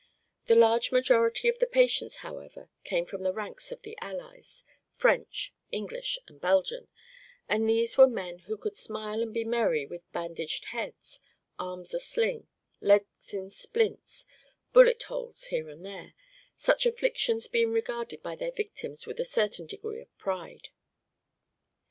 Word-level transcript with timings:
The 0.45 0.55
large 0.55 0.91
majority 0.91 1.47
of 1.47 1.59
the 1.59 1.67
patients, 1.67 2.15
however, 2.25 2.71
came 2.83 3.05
from 3.05 3.21
the 3.21 3.35
ranks 3.35 3.71
of 3.71 3.83
the 3.83 3.95
Allies 4.01 4.63
French, 4.89 5.53
English 5.71 6.17
and 6.27 6.41
Belgian 6.41 6.87
and 7.47 7.69
these 7.69 7.99
were 7.99 8.07
men 8.07 8.39
who 8.39 8.57
could 8.57 8.75
smile 8.75 9.21
and 9.21 9.31
be 9.31 9.43
merry 9.43 9.85
with 9.85 10.11
bandaged 10.11 10.65
heads, 10.65 11.19
arms 11.59 11.93
a 11.93 11.99
sling, 11.99 12.47
legs 12.79 13.31
in 13.31 13.51
splints, 13.51 14.25
bullet 14.73 15.03
holes 15.03 15.43
here 15.43 15.69
and 15.69 15.85
there, 15.85 16.15
such 16.57 16.87
afflictions 16.87 17.47
being 17.47 17.71
regarded 17.71 18.23
by 18.23 18.35
their 18.35 18.51
victims 18.53 19.05
with 19.05 19.19
a 19.19 19.23
certain 19.23 19.67
degree 19.67 20.01
of 20.01 20.17
pride. 20.17 20.69